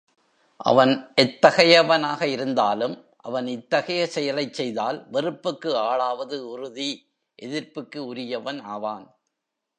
அவன் 0.59 0.93
எத்தகையவனாக 1.15 2.21
இருந்தாலும் 2.27 2.95
அவன் 3.17 3.47
இத்தகைய 3.47 4.07
செயலைச் 4.15 4.53
செய்தால் 4.53 5.07
வெறுப்புக்கு 5.11 5.71
ஆளாவது 5.75 6.39
உறுதி 6.53 6.89
எதிர்ப்புக்கு 7.41 7.97
உரியவன் 7.97 8.61
ஆவான். 8.61 9.05